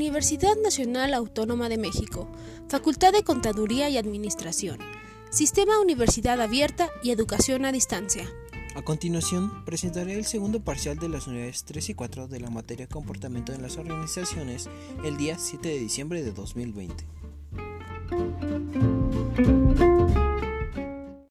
Universidad 0.00 0.56
Nacional 0.56 1.12
Autónoma 1.12 1.68
de 1.68 1.76
México, 1.76 2.26
Facultad 2.70 3.12
de 3.12 3.22
Contaduría 3.22 3.90
y 3.90 3.98
Administración, 3.98 4.78
Sistema 5.28 5.78
Universidad 5.78 6.40
Abierta 6.40 6.88
y 7.02 7.10
Educación 7.10 7.66
a 7.66 7.70
Distancia. 7.70 8.26
A 8.74 8.80
continuación, 8.80 9.62
presentaré 9.66 10.14
el 10.14 10.24
segundo 10.24 10.60
parcial 10.60 10.98
de 10.98 11.10
las 11.10 11.26
unidades 11.26 11.64
3 11.64 11.90
y 11.90 11.94
4 11.94 12.28
de 12.28 12.40
la 12.40 12.48
materia 12.48 12.86
Comportamiento 12.86 13.52
en 13.52 13.60
las 13.60 13.76
Organizaciones 13.76 14.70
el 15.04 15.18
día 15.18 15.38
7 15.38 15.68
de 15.68 15.78
diciembre 15.78 16.22
de 16.22 16.32
2020. 16.32 17.19